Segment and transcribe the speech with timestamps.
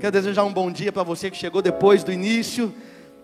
[0.00, 2.72] Quero desejar um bom dia para você que chegou depois do início.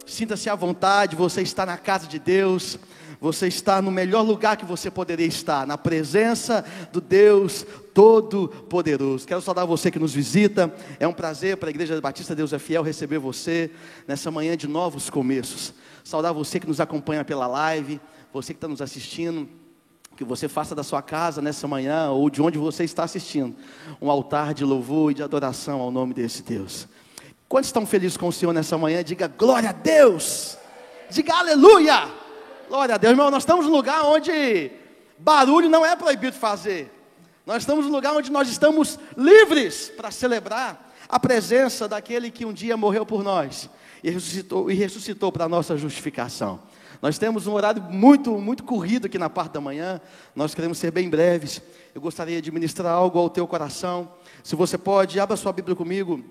[0.05, 2.81] Sinta-se à vontade, você está na casa de Deus.
[3.21, 7.65] Você está no melhor lugar que você poderia estar, na presença do Deus
[7.95, 9.25] Todo-Poderoso.
[9.25, 10.75] Quero saudar você que nos visita.
[10.99, 13.71] É um prazer para a Igreja Batista Deus é Fiel receber você
[14.07, 15.73] nessa manhã de novos começos.
[16.03, 18.01] Saudar você que nos acompanha pela live,
[18.33, 19.49] você que está nos assistindo
[20.15, 23.55] que você faça da sua casa nessa manhã ou de onde você está assistindo
[24.01, 26.87] um altar de louvor e de adoração ao nome desse Deus.
[27.49, 29.03] Quantos estão felizes com o Senhor nessa manhã?
[29.03, 30.57] Diga glória a Deus,
[31.11, 32.09] diga aleluia,
[32.69, 33.31] glória a Deus, irmão.
[33.31, 34.71] Nós estamos num lugar onde
[35.19, 36.91] barulho não é proibido fazer,
[37.47, 42.53] nós estamos num lugar onde nós estamos livres para celebrar a presença daquele que um
[42.53, 43.69] dia morreu por nós
[44.03, 46.61] e ressuscitou, e ressuscitou para a nossa justificação.
[47.05, 50.01] Nós temos um horário muito, muito corrido aqui na parte da manhã.
[50.35, 51.61] Nós queremos ser bem breves.
[51.95, 54.11] Eu gostaria de ministrar algo ao teu coração.
[54.43, 56.25] Se você pode, abra sua Bíblia comigo.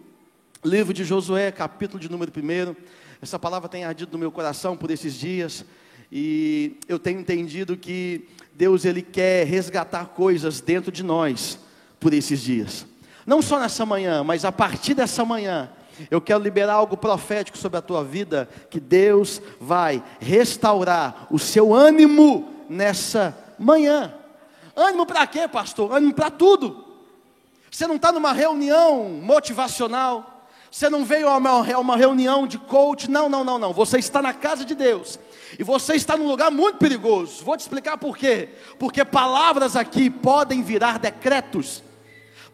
[0.66, 2.76] Livro de Josué, capítulo de número 1.
[3.22, 5.64] Essa palavra tem ardido no meu coração por esses dias.
[6.12, 11.60] E eu tenho entendido que Deus ele quer resgatar coisas dentro de nós
[12.00, 12.84] por esses dias.
[13.28, 15.70] Não só nessa manhã, mas a partir dessa manhã,
[16.10, 21.74] eu quero liberar algo profético sobre a tua vida, que Deus vai restaurar o seu
[21.74, 24.14] ânimo nessa manhã.
[24.76, 25.94] Ânimo para quê, pastor?
[25.94, 26.84] Ânimo para tudo.
[27.70, 33.30] Você não está numa reunião motivacional, você não veio a uma reunião de coach, não,
[33.30, 33.74] não, não, não.
[33.74, 35.20] Você está na casa de Deus.
[35.60, 37.44] E você está num lugar muito perigoso.
[37.46, 38.50] Vou te explicar por quê.
[38.80, 41.84] Porque palavras aqui podem virar decretos.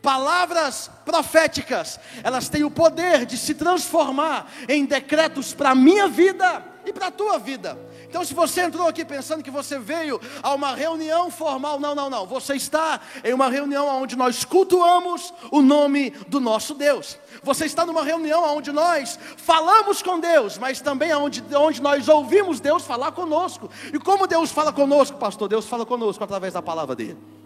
[0.01, 6.63] Palavras proféticas, elas têm o poder de se transformar em decretos para a minha vida
[6.85, 7.77] e para a tua vida.
[8.09, 12.09] Então, se você entrou aqui pensando que você veio a uma reunião formal, não, não,
[12.09, 12.25] não.
[12.25, 17.19] Você está em uma reunião onde nós cultuamos o nome do nosso Deus.
[17.43, 22.59] Você está numa reunião onde nós falamos com Deus, mas também onde, onde nós ouvimos
[22.59, 23.69] Deus falar conosco.
[23.93, 25.47] E como Deus fala conosco, pastor?
[25.47, 27.38] Deus fala conosco através da palavra dele.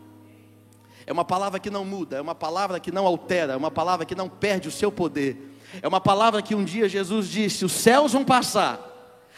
[1.06, 4.06] É uma palavra que não muda, é uma palavra que não altera, é uma palavra
[4.06, 5.52] que não perde o seu poder.
[5.82, 8.80] É uma palavra que um dia Jesus disse: os céus vão passar,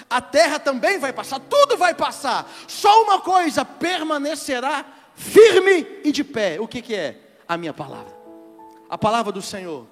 [0.09, 2.51] a terra também vai passar, tudo vai passar.
[2.67, 6.59] Só uma coisa permanecerá firme e de pé.
[6.59, 7.17] O que, que é?
[7.47, 8.13] A minha palavra.
[8.89, 9.87] A palavra do Senhor.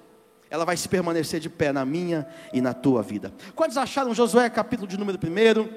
[0.50, 3.34] Ela vai se permanecer de pé na minha e na tua vida.
[3.56, 5.68] Quantos acharam Josué capítulo de número 1?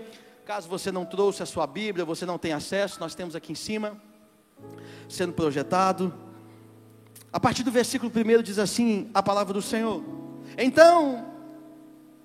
[0.45, 3.55] Caso você não trouxe a sua Bíblia, você não tem acesso, nós temos aqui em
[3.55, 3.99] cima
[5.07, 6.13] sendo projetado.
[7.31, 10.03] A partir do versículo 1 diz assim: a palavra do Senhor.
[10.57, 11.25] Então,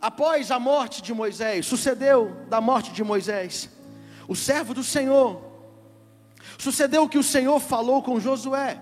[0.01, 3.71] após a morte de Moisés, sucedeu da morte de Moisés,
[4.27, 5.43] o servo do Senhor,
[6.59, 8.81] sucedeu que o Senhor falou com Josué,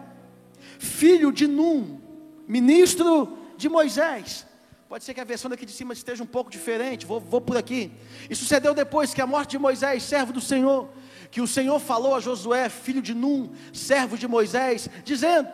[0.79, 2.01] filho de Num,
[2.47, 4.47] ministro de Moisés.
[4.91, 7.57] Pode ser que a versão daqui de cima esteja um pouco diferente, vou, vou por
[7.57, 7.93] aqui.
[8.29, 10.91] E sucedeu depois que a morte de Moisés, servo do Senhor,
[11.31, 15.49] que o Senhor falou a Josué, filho de Num, servo de Moisés, dizendo: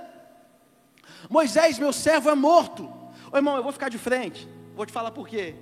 [1.29, 2.91] Moisés, meu servo, é morto.
[3.31, 5.55] Ô irmão, eu vou ficar de frente, vou te falar por quê.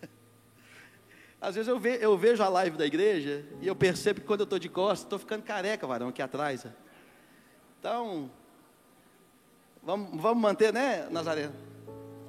[1.42, 4.40] Às vezes eu, ve, eu, vejo a live da igreja e eu percebo que quando
[4.40, 6.64] eu estou de costas, estou ficando careca, varão, aqui atrás.
[7.78, 8.30] Então,
[9.84, 11.50] vamos, vamos manter, né, Nazaré?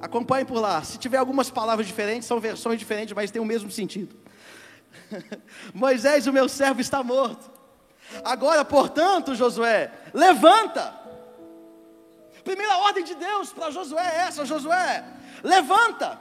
[0.01, 0.83] Acompanhe por lá.
[0.83, 4.15] Se tiver algumas palavras diferentes, são versões diferentes, mas tem o mesmo sentido.
[5.73, 7.49] Moisés, o meu servo, está morto.
[8.23, 10.93] Agora, portanto, Josué, levanta.
[12.43, 15.03] Primeira ordem de Deus para Josué é essa: Josué,
[15.43, 16.19] levanta.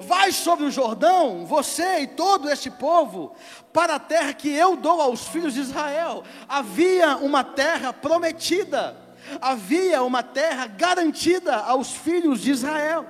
[0.00, 3.34] Vai sobre o Jordão, você e todo este povo,
[3.72, 6.24] para a terra que eu dou aos filhos de Israel.
[6.48, 8.96] Havia uma terra prometida,
[9.40, 13.06] havia uma terra garantida aos filhos de Israel.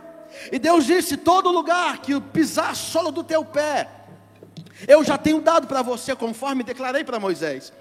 [0.50, 3.88] E Deus disse: todo lugar que pisar solo do teu pé,
[4.87, 7.72] eu já tenho dado para você, conforme declarei para Moisés.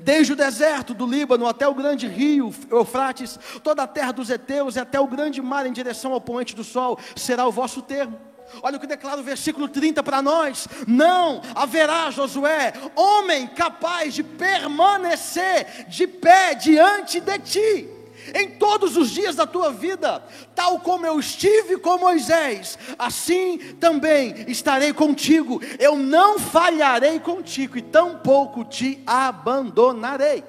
[0.00, 4.76] Desde o deserto do Líbano até o grande rio Eufrates, toda a terra dos heteus
[4.76, 8.18] e até o grande mar em direção ao poente do sol, será o vosso termo.
[8.62, 14.22] Olha o que declara o versículo 30 para nós: Não haverá, Josué, homem capaz de
[14.22, 18.02] permanecer de pé diante de ti
[18.34, 20.22] em todos os dias da tua vida,
[20.54, 25.60] tal como eu estive com Moisés, assim também estarei contigo.
[25.78, 30.44] Eu não falharei contigo e tampouco te abandonarei.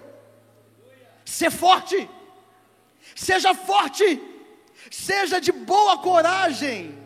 [1.25, 2.07] Ser forte,
[3.15, 4.21] seja forte,
[4.91, 7.02] seja de boa coragem.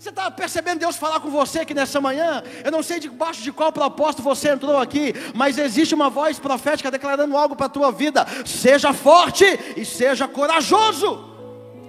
[0.00, 2.42] Você está percebendo Deus falar com você aqui nessa manhã?
[2.64, 6.90] Eu não sei debaixo de qual propósito você entrou aqui, mas existe uma voz profética
[6.90, 8.24] declarando algo para a tua vida.
[8.46, 9.44] Seja forte
[9.76, 11.22] e seja corajoso,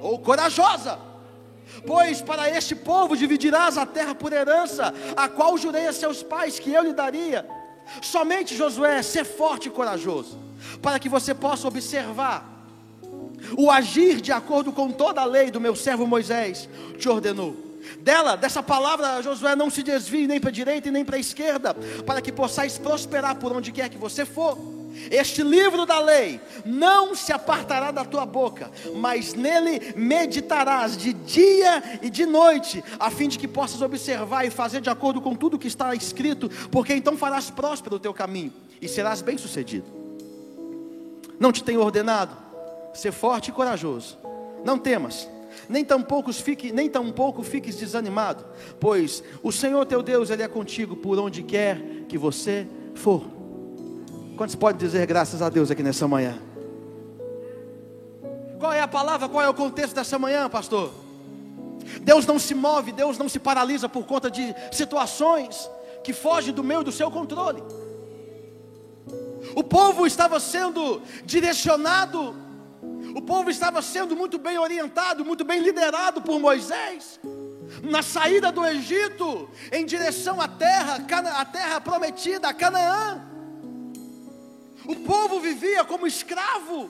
[0.02, 1.00] ou corajosa.
[1.88, 6.60] Pois para este povo dividirás a terra por herança, a qual jurei a seus pais
[6.60, 7.48] que eu lhe daria.
[8.02, 10.38] Somente Josué, ser forte e corajoso,
[10.82, 12.46] para que você possa observar
[13.58, 16.68] o agir de acordo com toda a lei do meu servo Moisés
[17.00, 21.06] te ordenou dela, dessa palavra, Josué, não se desvie nem para a direita e nem
[21.06, 21.74] para a esquerda,
[22.06, 24.58] para que possais prosperar por onde quer que você for.
[25.10, 32.00] Este livro da lei não se apartará da tua boca, mas nele meditarás de dia
[32.02, 35.58] e de noite, a fim de que possas observar e fazer de acordo com tudo
[35.58, 39.86] que está escrito, porque então farás próspero o teu caminho e serás bem-sucedido.
[41.40, 42.38] Não te tenho ordenado
[42.94, 44.18] ser forte e corajoso.
[44.64, 45.28] Não temas
[45.68, 48.46] nem tampouco fique, nem tampouco fiques desanimado,
[48.80, 53.24] pois o Senhor teu Deus, Ele é contigo por onde quer que você for.
[54.38, 56.40] Quantos podem dizer graças a Deus aqui nessa manhã?
[58.60, 60.92] Qual é a palavra, qual é o contexto dessa manhã, pastor?
[62.02, 65.70] Deus não se move, Deus não se paralisa por conta de situações
[66.04, 67.62] que fogem do meu e do seu controle.
[69.56, 72.36] O povo estava sendo direcionado
[73.14, 77.20] o povo estava sendo muito bem orientado, muito bem liderado por Moisés.
[77.84, 81.06] Na saída do Egito, em direção à terra,
[81.36, 83.22] a terra prometida, a Canaã.
[84.86, 86.90] O povo vivia como escravo.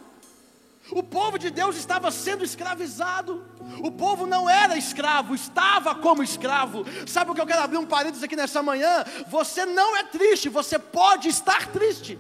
[0.92, 3.46] O povo de Deus estava sendo escravizado.
[3.84, 6.84] O povo não era escravo, estava como escravo.
[7.08, 9.06] Sabe o que eu quero abrir um parênteses aqui nessa manhã?
[9.30, 12.18] Você não é triste, você pode estar triste.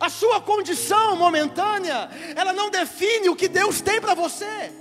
[0.00, 4.72] A sua condição momentânea, ela não define o que Deus tem para você.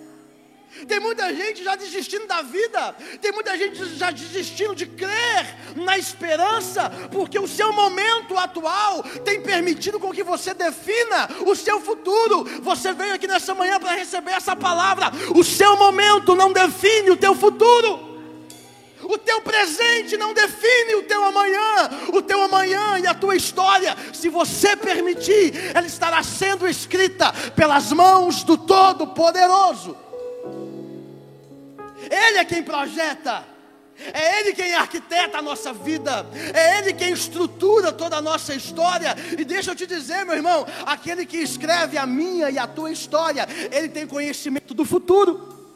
[0.88, 5.98] Tem muita gente já desistindo da vida, tem muita gente já desistindo de crer na
[5.98, 12.46] esperança, porque o seu momento atual tem permitido com que você defina o seu futuro.
[12.62, 15.12] Você veio aqui nessa manhã para receber essa palavra.
[15.36, 18.09] O seu momento não define o teu futuro.
[19.10, 21.90] O teu presente não define o teu amanhã.
[22.14, 27.92] O teu amanhã e a tua história, se você permitir, ela estará sendo escrita pelas
[27.92, 29.98] mãos do Todo-Poderoso.
[32.04, 33.44] Ele é quem projeta.
[34.14, 39.14] É Ele quem arquiteta a nossa vida, é Ele quem estrutura toda a nossa história.
[39.38, 42.92] E deixa eu te dizer, meu irmão: aquele que escreve a minha e a tua
[42.92, 45.68] história, Ele tem conhecimento do futuro,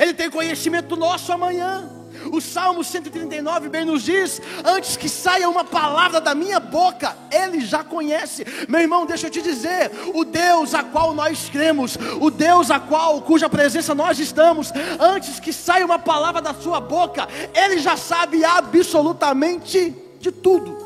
[0.00, 2.03] Ele tem conhecimento do nosso amanhã.
[2.34, 7.60] O Salmo 139 bem nos diz: Antes que saia uma palavra da minha boca, Ele
[7.60, 8.44] já conhece.
[8.68, 12.80] Meu irmão, deixa eu te dizer: o Deus a qual nós cremos, o Deus a
[12.80, 17.96] qual, cuja presença nós estamos, antes que saia uma palavra da sua boca, Ele já
[17.96, 20.76] sabe absolutamente de tudo.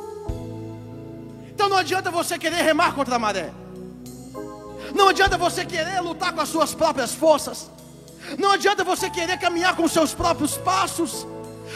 [1.48, 3.50] Então não adianta você querer remar contra a maré.
[4.94, 7.70] Não adianta você querer lutar com as suas próprias forças.
[8.38, 11.26] Não adianta você querer caminhar com seus próprios passos.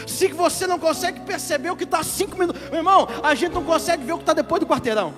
[0.07, 3.63] Se você não consegue perceber o que está cinco minutos, meu irmão, a gente não
[3.63, 5.13] consegue ver o que está depois do quarteirão.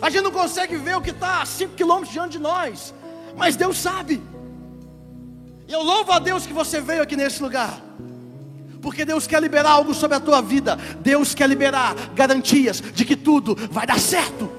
[0.00, 2.94] A gente não consegue ver o que está a cinco quilômetros diante de nós.
[3.36, 4.22] Mas Deus sabe.
[5.68, 7.80] E eu louvo a Deus que você veio aqui nesse lugar.
[8.80, 10.76] Porque Deus quer liberar algo sobre a tua vida.
[11.00, 14.50] Deus quer liberar garantias de que tudo vai dar certo.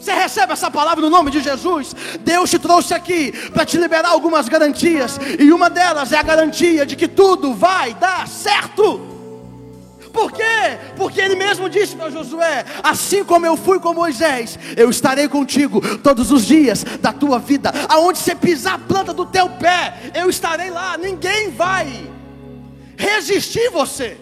[0.00, 1.94] Você recebe essa palavra no nome de Jesus?
[2.20, 6.86] Deus te trouxe aqui para te liberar algumas garantias, e uma delas é a garantia
[6.86, 9.18] de que tudo vai dar certo.
[10.12, 10.78] Por quê?
[10.96, 15.80] Porque ele mesmo disse para Josué: Assim como eu fui com Moisés, eu estarei contigo
[15.98, 17.72] todos os dias da tua vida.
[17.88, 20.96] Aonde você pisar a planta do teu pé, eu estarei lá.
[20.96, 22.10] Ninguém vai
[22.96, 24.16] resistir você.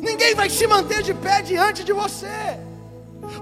[0.00, 2.65] Ninguém vai se manter de pé diante de você.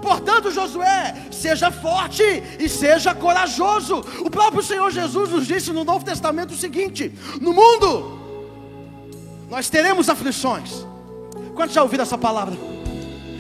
[0.00, 2.22] Portanto, Josué, seja forte
[2.58, 4.04] e seja corajoso.
[4.20, 8.18] O próprio Senhor Jesus nos disse no Novo Testamento o seguinte: no mundo
[9.48, 10.86] nós teremos aflições.
[11.54, 12.73] Quantos já ouviram essa palavra?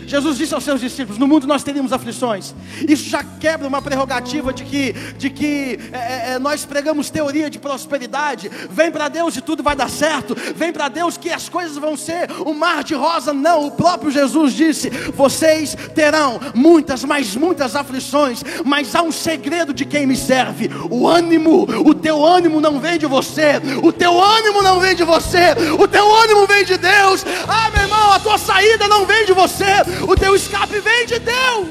[0.06, 2.54] Jesus disse aos seus discípulos: No mundo nós teríamos aflições.
[2.88, 7.48] Isso já quebra uma prerrogativa de que, de que é, é, é nós pregamos teoria
[7.50, 8.50] de prosperidade.
[8.70, 10.36] Vem para Deus e tudo vai dar certo.
[10.54, 13.32] Vem para Deus que as coisas vão ser um mar de rosa.
[13.32, 18.42] Não, o próprio Jesus disse: Vocês terão muitas, mas muitas aflições.
[18.64, 21.64] Mas há um segredo de quem me serve: o ânimo.
[21.84, 23.60] O teu ânimo não vem de você.
[23.82, 25.54] O teu ânimo não vem de você.
[25.78, 27.24] O teu ânimo vem de Deus.
[27.48, 29.64] Ah, meu irmão, a tua saída não vem de você
[30.08, 31.68] o teu escape vem de Deus.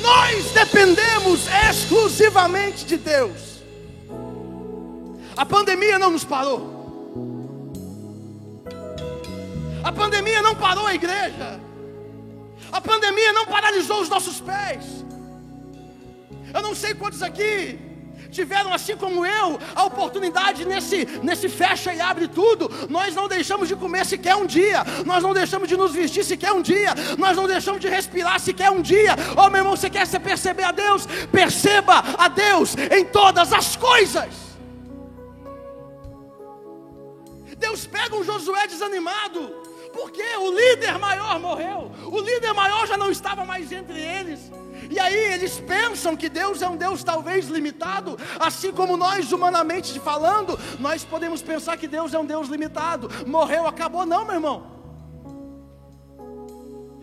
[0.00, 3.62] Nós dependemos exclusivamente de Deus.
[5.36, 6.72] A pandemia não nos parou.
[9.82, 11.60] A pandemia não parou a igreja.
[12.70, 14.84] A pandemia não paralisou os nossos pés.
[16.54, 17.91] Eu não sei quantos aqui
[18.32, 22.70] tiveram, assim como eu, a oportunidade nesse, nesse fecha e abre tudo.
[22.88, 26.52] Nós não deixamos de comer sequer um dia, nós não deixamos de nos vestir sequer
[26.52, 29.14] um dia, nós não deixamos de respirar sequer um dia.
[29.36, 31.06] Oh, meu irmão, você quer se perceber a Deus?
[31.30, 34.52] Perceba a Deus em todas as coisas.
[37.58, 39.40] Deus pega um Josué desanimado,
[39.92, 44.50] porque o líder maior morreu, o líder maior já não estava mais entre eles.
[44.92, 49.98] E aí eles pensam que Deus é um Deus talvez limitado, assim como nós, humanamente
[49.98, 53.08] falando, nós podemos pensar que Deus é um Deus limitado.
[53.26, 54.70] Morreu, acabou, não, meu irmão.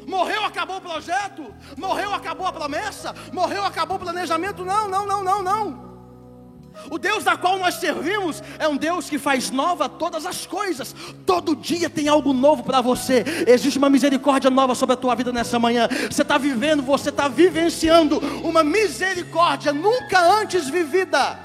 [0.06, 1.52] Morreu, acabou o projeto.
[1.76, 3.16] Morreu, acabou a promessa.
[3.34, 4.64] Morreu, acabou o planejamento.
[4.64, 5.89] Não, não, não, não, não.
[6.90, 10.96] O Deus da qual nós servimos é um Deus que faz nova todas as coisas.
[11.26, 13.24] Todo dia tem algo novo para você.
[13.48, 15.88] Existe uma misericórdia nova sobre a tua vida nessa manhã.
[16.10, 21.40] Você está vivendo, você está vivenciando uma misericórdia nunca antes vivida.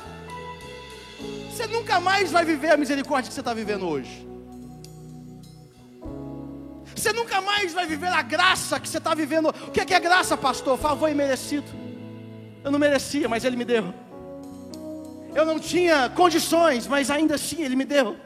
[1.51, 4.27] Você nunca mais vai viver a misericórdia que você está vivendo hoje.
[6.95, 9.49] Você nunca mais vai viver a graça que você está vivendo.
[9.49, 10.79] O que é, que é graça, pastor?
[10.79, 11.67] Favor imerecido.
[12.63, 13.93] Eu não merecia, mas Ele me deu.
[15.35, 18.17] Eu não tinha condições, mas ainda assim Ele me deu.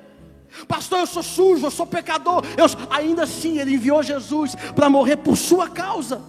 [0.66, 2.42] Pastor, eu sou sujo, eu sou pecador.
[2.56, 6.20] Eu, ainda assim, Ele enviou Jesus para morrer por sua causa,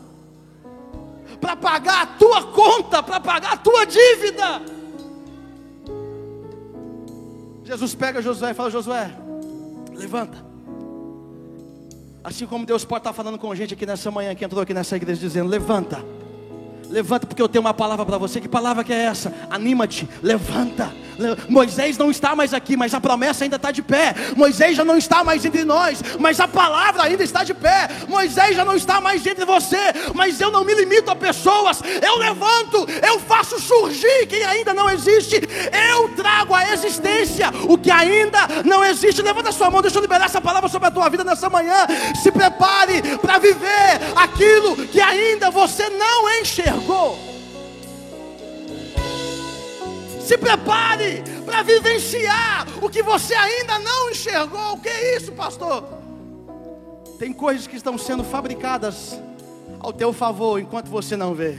[1.41, 4.61] para pagar a tua conta, para pagar a tua dívida.
[7.63, 9.11] Jesus pega Josué e fala: Josué,
[9.93, 10.45] levanta.
[12.23, 14.95] Assim como Deus pode estar falando com gente aqui nessa manhã, que entrou aqui nessa
[14.95, 16.03] igreja, dizendo: levanta
[16.89, 18.41] Levanta porque eu tenho uma palavra para você.
[18.41, 19.33] Que palavra que é essa?
[19.49, 20.91] Anima-te, levanta.
[21.47, 24.15] Moisés não está mais aqui, mas a promessa ainda está de pé.
[24.35, 27.89] Moisés já não está mais entre nós, mas a palavra ainda está de pé.
[28.07, 29.77] Moisés já não está mais entre você,
[30.13, 31.81] mas eu não me limito a pessoas.
[32.01, 35.35] Eu levanto, eu faço surgir quem ainda não existe.
[35.35, 39.21] Eu trago à existência o que ainda não existe.
[39.21, 41.85] Levanta sua mão, deixa eu liberar essa palavra sobre a tua vida nessa manhã.
[42.21, 47.38] Se prepare para viver aquilo que ainda você não enxergou.
[50.29, 54.73] Se prepare para vivenciar o que você ainda não enxergou.
[54.73, 55.83] O que é isso, pastor?
[57.17, 59.19] Tem coisas que estão sendo fabricadas
[59.79, 61.57] ao teu favor enquanto você não vê.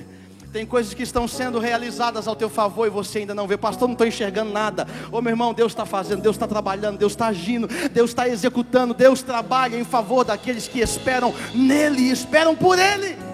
[0.53, 3.57] Tem coisas que estão sendo realizadas ao teu favor e você ainda não vê.
[3.57, 4.87] Pastor, não estou enxergando nada.
[5.11, 8.95] Ô meu irmão, Deus está fazendo, Deus está trabalhando, Deus está agindo, Deus está executando,
[8.95, 13.30] Deus trabalha em favor daqueles que esperam nele e esperam por Ele.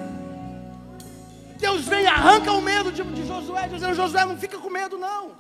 [1.59, 4.99] Deus vem e arranca o medo de, de Josué, dizendo: Josué, não fica com medo,
[4.99, 5.33] não.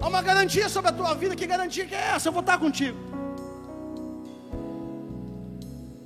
[0.00, 1.34] Há uma garantia sobre a tua vida.
[1.34, 2.28] Que garantia que é essa?
[2.28, 2.96] Eu vou estar contigo.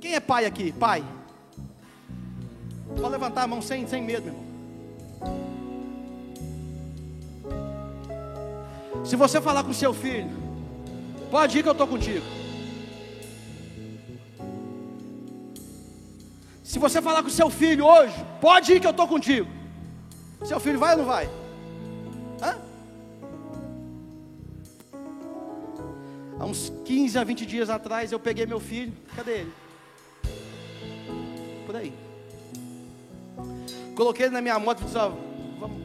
[0.01, 0.71] Quem é pai aqui?
[0.71, 1.03] Pai.
[2.95, 4.53] Pode levantar a mão sem, sem medo, meu irmão.
[9.05, 10.29] Se você falar com seu filho,
[11.29, 12.42] pode ir que eu estou contigo.
[16.73, 19.47] Se você falar com seu filho hoje, pode ir que eu estou contigo.
[20.43, 21.29] Seu filho vai ou não vai?
[22.41, 22.57] Hã?
[26.39, 28.91] Há uns 15 a 20 dias atrás eu peguei meu filho.
[29.15, 29.53] Cadê ele?
[31.67, 31.93] Por aí.
[33.95, 35.11] Coloquei ele na minha moto e disse: ó,
[35.59, 35.77] vamos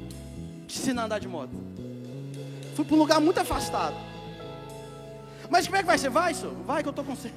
[0.66, 1.52] te ensinar a andar de moto.
[2.75, 3.95] Fui para um lugar muito afastado.
[5.50, 5.99] Mas como é que vai?
[5.99, 6.54] Você vai, senhor?
[6.64, 7.30] Vai que eu estou com você.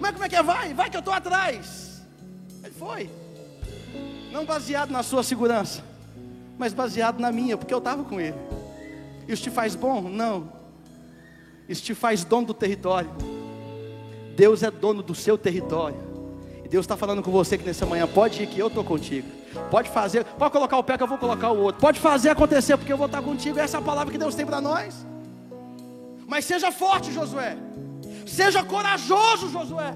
[0.00, 0.42] Mas como é que é?
[0.42, 2.02] Vai, vai que eu estou atrás.
[2.62, 3.10] Ele foi.
[4.32, 5.82] Não baseado na sua segurança,
[6.58, 8.36] mas baseado na minha, porque eu estava com ele.
[9.28, 10.02] Isso te faz bom?
[10.02, 10.52] Não.
[11.68, 13.10] Isso te faz dono do território.
[14.36, 15.96] Deus é dono do seu território.
[16.64, 19.28] E Deus está falando com você que nessa manhã, pode ir que eu estou contigo.
[19.70, 21.80] Pode fazer, pode colocar o pé que eu vou colocar o outro.
[21.80, 23.58] Pode fazer acontecer, porque eu vou estar contigo.
[23.58, 25.06] Essa é a palavra que Deus tem para nós.
[26.26, 27.56] Mas seja forte, Josué.
[28.26, 29.94] Seja corajoso, Josué.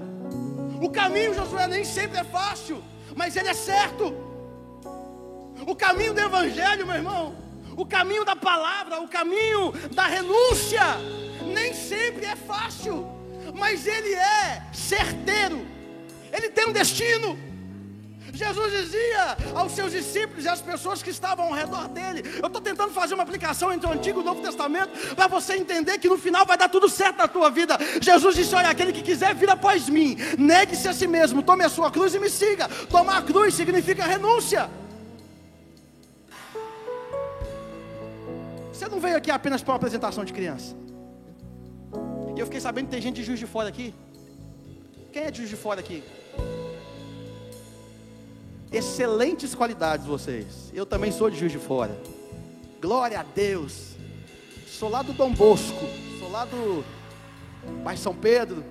[0.81, 2.83] O caminho, Josué, nem sempre é fácil,
[3.15, 4.13] mas ele é certo.
[5.67, 7.35] O caminho do Evangelho, meu irmão,
[7.75, 10.81] o caminho da palavra, o caminho da renúncia,
[11.53, 13.07] nem sempre é fácil,
[13.53, 15.65] mas ele é certeiro,
[16.31, 17.37] ele tem um destino.
[18.33, 22.61] Jesus dizia aos seus discípulos e às pessoas que estavam ao redor dele: Eu estou
[22.61, 26.09] tentando fazer uma aplicação entre o Antigo e o Novo Testamento para você entender que
[26.09, 27.77] no final vai dar tudo certo na tua vida.
[28.01, 31.69] Jesus disse: Olha, aquele que quiser vir após mim, negue-se a si mesmo, tome a
[31.69, 32.67] sua cruz e me siga.
[32.89, 34.69] Tomar a cruz significa renúncia.
[38.71, 40.75] Você não veio aqui apenas para uma apresentação de criança.
[42.35, 43.93] E eu fiquei sabendo que tem gente de Juiz de Fora aqui.
[45.11, 46.03] Quem é de Juiz de Fora aqui?
[48.71, 50.71] Excelentes qualidades vocês.
[50.73, 51.99] Eu também sou de Juiz de Fora.
[52.79, 53.95] Glória a Deus.
[54.67, 55.85] Sou lá do Dom Bosco.
[56.19, 56.83] Sou lá do
[57.83, 58.63] Baixo São Pedro.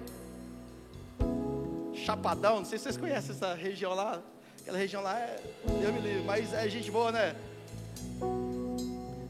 [1.93, 2.59] Chapadão.
[2.59, 4.23] Não sei se vocês conhecem essa região lá.
[4.61, 5.41] Aquela região lá é.
[5.81, 6.23] Deus me livre.
[6.25, 7.35] Mas é gente boa, né?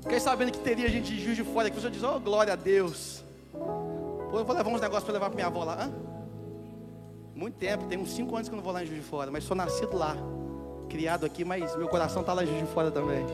[0.02, 1.80] Fiquei sabendo que teria gente de Juiz de Fora aqui.
[1.80, 3.24] Você diz, oh, glória a Deus.
[3.52, 5.84] Pô, eu vou levar uns negócios para levar para minha avó lá.
[5.84, 5.92] Hã?
[7.34, 9.30] Muito tempo, tem uns 5 anos que eu não vou lá em Juiz de Fora,
[9.30, 10.14] mas sou nascido lá
[10.88, 13.24] criado aqui, mas meu coração está lá de fora também.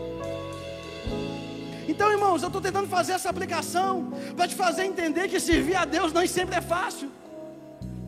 [1.88, 5.84] Então, irmãos, eu estou tentando fazer essa aplicação para te fazer entender que servir a
[5.84, 7.10] Deus nem sempre é fácil.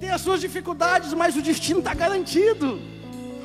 [0.01, 2.81] Tem as suas dificuldades, mas o destino está garantido.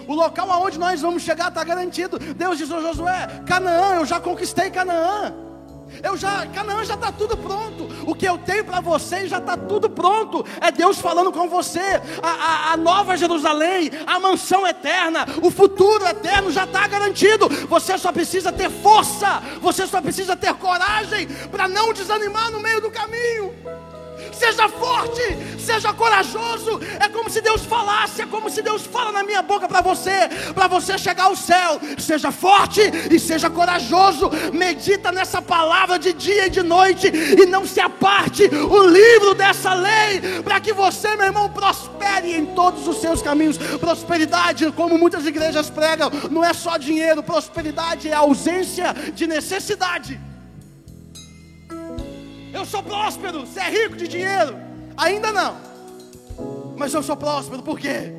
[0.08, 2.18] O local aonde nós vamos chegar está garantido.
[2.20, 5.34] Deus diz a Josué: Canaã, eu já conquistei Canaã.
[6.02, 7.88] Eu já, Canaã já está tudo pronto.
[8.06, 10.46] O que eu tenho para vocês já está tudo pronto.
[10.60, 12.02] É Deus falando com você.
[12.22, 17.48] A, a, a, nova Jerusalém, a mansão eterna, o futuro eterno já está garantido.
[17.68, 19.42] Você só precisa ter força.
[19.62, 23.81] Você só precisa ter coragem para não desanimar no meio do caminho
[24.42, 25.22] seja forte,
[25.60, 26.80] seja corajoso.
[27.00, 30.18] É como se Deus falasse, é como se Deus fala na minha boca para você,
[30.56, 31.80] para você chegar ao céu.
[32.00, 32.82] Seja forte
[33.12, 34.32] e seja corajoso.
[34.52, 39.74] Medita nessa palavra de dia e de noite e não se aparte o livro dessa
[39.74, 43.58] lei, para que você, meu irmão, prospere em todos os seus caminhos.
[43.58, 50.31] Prosperidade, como muitas igrejas pregam, não é só dinheiro, prosperidade é ausência de necessidade.
[52.62, 53.40] Eu sou próspero.
[53.40, 54.56] Você é rico de dinheiro?
[54.96, 55.58] Ainda não.
[56.78, 58.14] Mas eu sou próspero porque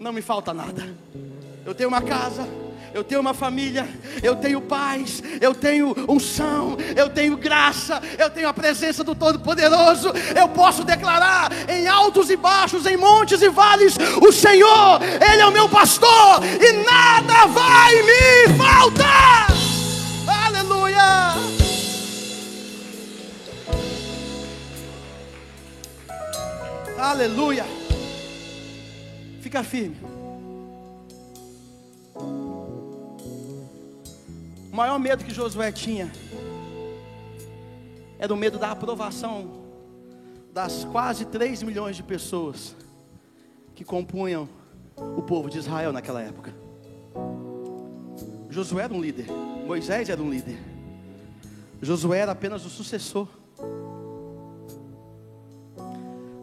[0.00, 0.96] não me falta nada.
[1.66, 2.48] Eu tenho uma casa,
[2.94, 3.86] eu tenho uma família,
[4.22, 10.08] eu tenho paz, eu tenho unção, eu tenho graça, eu tenho a presença do Todo-Poderoso.
[10.34, 13.94] Eu posso declarar em altos e baixos, em montes e vales:
[14.26, 19.48] o Senhor, Ele é o meu pastor e nada vai me faltar.
[20.46, 21.51] Aleluia!
[27.02, 27.64] Aleluia.
[29.40, 29.96] Fica firme.
[34.70, 36.12] O maior medo que Josué tinha
[38.20, 39.50] era o medo da aprovação
[40.52, 42.76] das quase 3 milhões de pessoas
[43.74, 44.48] que compunham
[44.96, 46.54] o povo de Israel naquela época.
[48.48, 49.26] Josué era um líder,
[49.66, 50.56] Moisés era um líder,
[51.80, 53.41] Josué era apenas o sucessor.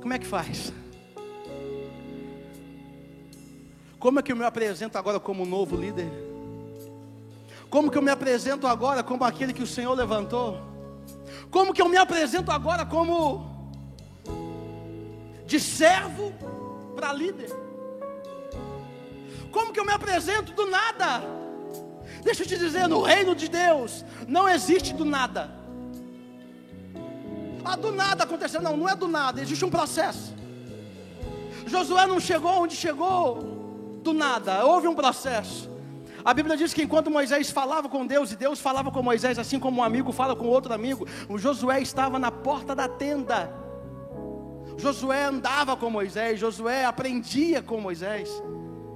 [0.09, 0.73] Como é que faz?
[3.99, 6.09] Como é que eu me apresento agora como novo líder?
[7.69, 10.57] Como que eu me apresento agora como aquele que o Senhor levantou?
[11.51, 13.71] Como que eu me apresento agora como
[15.45, 16.33] de servo
[16.95, 17.51] para líder?
[19.51, 21.21] Como que eu me apresento do nada?
[22.23, 25.58] Deixa eu te dizer, no reino de Deus não existe do nada.
[27.63, 28.61] Ah, do nada aconteceu.
[28.61, 30.33] Não, não é do nada, existe um processo.
[31.67, 35.69] Josué não chegou onde chegou do nada, houve um processo.
[36.23, 39.59] A Bíblia diz que enquanto Moisés falava com Deus e Deus falava com Moisés, assim
[39.59, 43.53] como um amigo fala com outro amigo, o Josué estava na porta da tenda.
[44.77, 48.29] Josué andava com Moisés, Josué aprendia com Moisés.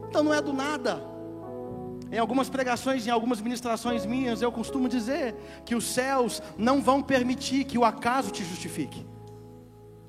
[0.09, 1.12] Então não é do nada.
[2.13, 5.33] Em algumas pregações, em algumas ministrações minhas, eu costumo dizer
[5.65, 9.03] que os céus não vão permitir que o acaso te justifique.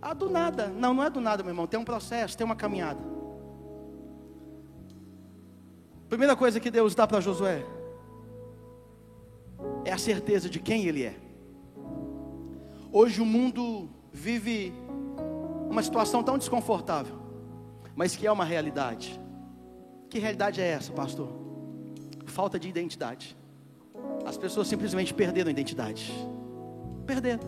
[0.02, 0.66] Ah, do nada.
[0.66, 1.66] Não, não é do nada, meu irmão.
[1.66, 3.00] Tem um processo, tem uma caminhada.
[6.06, 7.64] Primeira coisa que Deus dá para Josué
[9.86, 11.16] é a certeza de quem ele é.
[12.92, 14.74] Hoje o mundo vive
[15.70, 17.18] uma situação tão desconfortável,
[17.96, 19.18] mas que é uma realidade.
[20.10, 21.53] Que realidade é essa, pastor?
[22.34, 23.36] Falta de identidade.
[24.26, 26.12] As pessoas simplesmente perderam a identidade.
[27.06, 27.44] Perderam.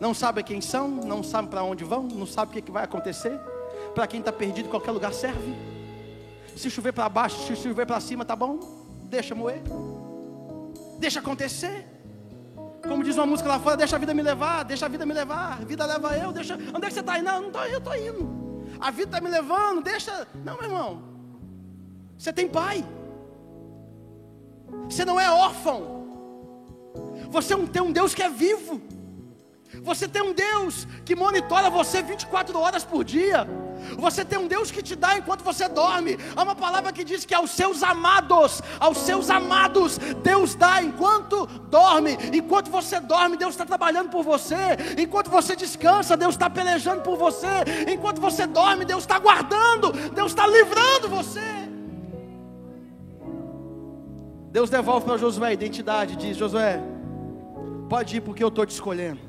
[0.00, 3.38] Não sabem quem são, não sabem para onde vão, não sabem o que, vai acontecer.
[3.94, 5.54] Para quem está perdido, qualquer lugar serve.
[6.56, 8.58] Se chover para baixo, se chover para cima, tá bom.
[9.04, 9.62] Deixa moer.
[10.98, 11.86] Deixa acontecer.
[12.82, 15.14] Como diz uma música lá fora, deixa a vida me levar, deixa a vida me
[15.14, 16.54] levar, vida leva eu, deixa.
[16.54, 17.26] Onde é que você está indo?
[17.26, 18.22] Não, não estou eu estou indo.
[18.80, 20.26] A vida está me levando, deixa.
[20.44, 21.02] Não, meu irmão.
[22.16, 22.84] Você tem pai.
[24.88, 25.98] Você não é órfão.
[27.30, 28.80] Você tem um Deus que é vivo.
[29.82, 33.46] Você tem um Deus que monitora você 24 horas por dia.
[33.98, 36.18] Você tem um Deus que te dá enquanto você dorme.
[36.34, 41.46] Há uma palavra que diz que aos seus amados, aos seus amados, Deus dá enquanto
[41.46, 42.18] dorme.
[42.32, 44.56] Enquanto você dorme, Deus está trabalhando por você.
[44.98, 47.64] Enquanto você descansa, Deus está pelejando por você.
[47.88, 49.92] Enquanto você dorme, Deus está guardando.
[50.10, 51.57] Deus está livrando você.
[54.50, 56.16] Deus devolve para Josué a identidade.
[56.16, 56.80] Diz: Josué,
[57.88, 59.20] pode ir porque eu estou te escolhendo.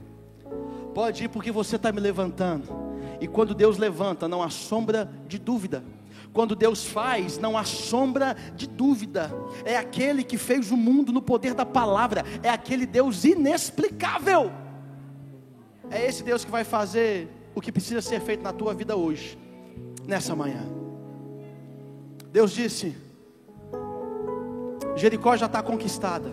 [0.93, 2.67] Pode ir porque você está me levantando.
[3.21, 5.83] E quando Deus levanta, não há sombra de dúvida.
[6.31, 9.31] Quando Deus faz, não há sombra de dúvida.
[9.65, 12.23] É aquele que fez o mundo no poder da palavra.
[12.43, 14.51] É aquele Deus inexplicável.
[15.89, 19.37] É esse Deus que vai fazer o que precisa ser feito na tua vida hoje,
[20.07, 20.65] nessa manhã.
[22.31, 22.95] Deus disse:
[24.99, 26.31] Jericó já está conquistada.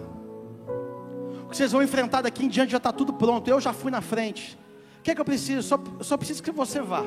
[1.44, 3.48] O que vocês vão enfrentar daqui em diante já está tudo pronto.
[3.48, 4.58] Eu já fui na frente
[5.06, 5.62] que é que eu preciso?
[5.62, 7.04] Só, eu só preciso que você vá.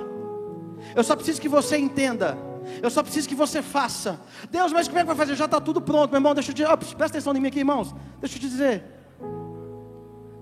[0.96, 2.38] Eu só preciso que você entenda.
[2.82, 4.22] Eu só preciso que você faça.
[4.50, 5.36] Deus, mas como é que vai fazer?
[5.36, 6.34] Já está tudo pronto, meu irmão.
[6.34, 6.64] Deixa eu te.
[6.64, 7.94] Oh, presta atenção em mim aqui, irmãos.
[8.22, 8.86] Deixa eu te dizer.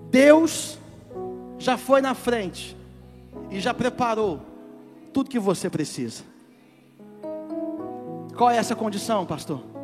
[0.08, 0.78] Deus
[1.58, 2.76] já foi na frente
[3.50, 4.40] e já preparou
[5.12, 6.22] tudo que você precisa.
[8.36, 9.77] Qual é essa condição, pastor?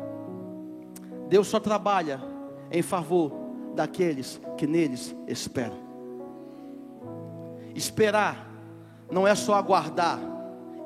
[1.27, 2.21] Deus só trabalha
[2.71, 3.31] em favor
[3.73, 5.77] daqueles que neles esperam.
[7.73, 8.49] Esperar
[9.11, 10.19] não é só aguardar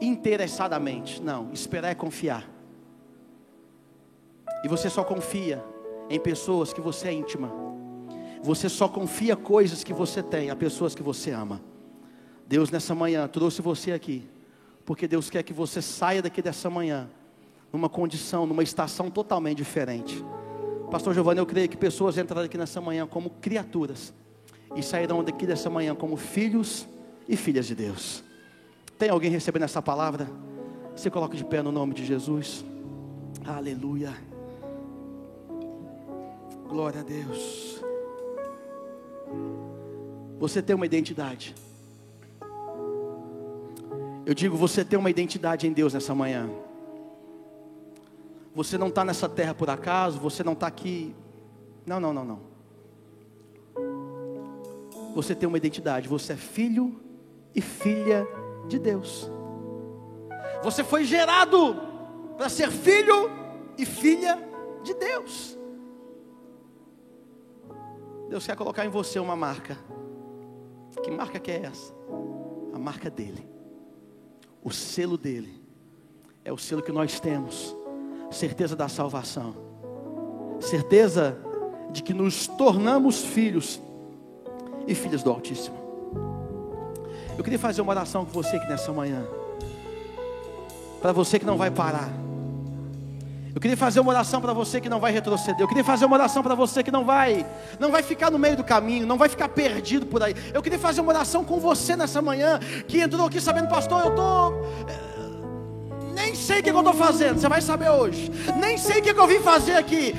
[0.01, 2.49] interessadamente, não, esperar é confiar.
[4.63, 5.63] E você só confia
[6.09, 7.51] em pessoas que você é íntima.
[8.41, 11.61] Você só confia coisas que você tem a pessoas que você ama.
[12.47, 14.27] Deus nessa manhã trouxe você aqui,
[14.85, 17.09] porque Deus quer que você saia daqui dessa manhã
[17.71, 20.23] numa condição, numa estação totalmente diferente.
[20.89, 24.13] Pastor Giovanni, eu creio que pessoas entraram aqui nessa manhã como criaturas
[24.75, 26.87] e sairão daqui dessa manhã como filhos
[27.27, 28.23] e filhas de Deus.
[28.97, 30.27] Tem alguém recebendo essa palavra?
[30.95, 32.65] Se coloca de pé no nome de Jesus.
[33.45, 34.13] Aleluia.
[36.67, 37.81] Glória a Deus.
[40.39, 41.55] Você tem uma identidade.
[44.25, 46.49] Eu digo, você tem uma identidade em Deus nessa manhã.
[48.59, 51.15] Você não está nessa terra por acaso, você não está aqui.
[51.85, 52.49] Não, não, não, não
[55.13, 56.99] você tem uma identidade, você é filho
[57.53, 58.27] e filha
[58.67, 59.29] de Deus.
[60.63, 61.75] Você foi gerado
[62.37, 63.29] para ser filho
[63.77, 64.37] e filha
[64.83, 65.57] de Deus.
[68.29, 69.77] Deus quer colocar em você uma marca.
[71.03, 71.93] Que marca que é essa?
[72.73, 73.47] A marca dele.
[74.63, 75.61] O selo dele.
[76.43, 77.75] É o selo que nós temos.
[78.31, 79.55] Certeza da salvação.
[80.59, 81.37] Certeza
[81.91, 83.79] de que nos tornamos filhos
[84.87, 85.77] e filhos do Altíssimo.
[87.37, 89.25] Eu queria fazer uma oração com você aqui nessa manhã.
[91.01, 92.09] Para você que não vai parar.
[93.53, 95.59] Eu queria fazer uma oração para você que não vai retroceder.
[95.59, 97.45] Eu queria fazer uma oração para você que não vai,
[97.79, 100.35] não vai ficar no meio do caminho, não vai ficar perdido por aí.
[100.53, 104.15] Eu queria fazer uma oração com você nessa manhã que entrou aqui sabendo, pastor, eu
[104.15, 104.53] tô
[106.49, 107.39] sei o que eu estou fazendo.
[107.39, 108.31] Você vai saber hoje.
[108.57, 110.15] Nem sei o que eu vim fazer aqui.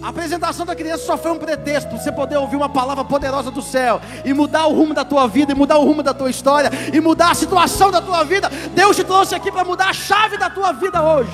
[0.00, 3.50] A apresentação da criança só foi um pretexto para você poder ouvir uma palavra poderosa
[3.50, 6.30] do céu e mudar o rumo da tua vida, e mudar o rumo da tua
[6.30, 8.48] história, e mudar a situação da tua vida.
[8.72, 11.30] Deus te trouxe aqui para mudar a chave da tua vida hoje.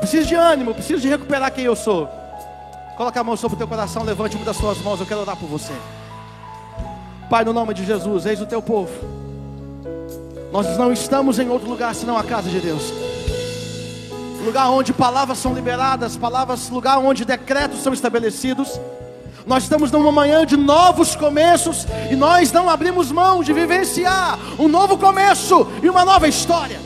[0.00, 2.08] Preciso de ânimo, preciso de recuperar quem eu sou.
[2.96, 5.36] Coloca a mão sobre o teu coração, levante uma das suas mãos, eu quero orar
[5.36, 5.74] por você.
[7.30, 9.17] Pai, no nome de Jesus, eis o teu povo.
[10.52, 12.92] Nós não estamos em outro lugar senão a casa de Deus
[14.48, 18.80] lugar onde palavras são liberadas, palavras, lugar onde decretos são estabelecidos.
[19.46, 24.66] Nós estamos numa manhã de novos começos e nós não abrimos mão de vivenciar um
[24.66, 26.80] novo começo e uma nova história.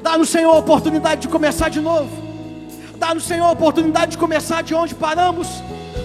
[0.00, 2.10] Dá no Senhor a oportunidade de começar de novo.
[2.96, 5.48] Dá no Senhor a oportunidade de começar de onde paramos,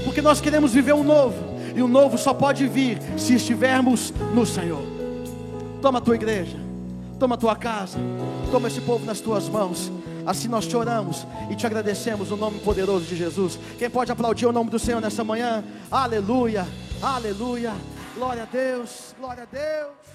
[0.03, 1.53] porque nós queremos viver um novo.
[1.75, 4.92] E o novo só pode vir se estivermos no Senhor.
[5.83, 6.73] Toma a tua igreja
[7.23, 7.97] toma a tua casa,
[8.51, 9.89] toma esse povo nas tuas mãos.
[10.25, 13.57] Assim nós choramos e te agradecemos o no nome poderoso de Jesus.
[13.79, 15.63] Quem pode aplaudir o nome do Senhor nessa manhã?
[15.89, 16.67] Aleluia,
[17.01, 17.73] aleluia.
[18.13, 20.12] Glória a Deus, glória a Deus.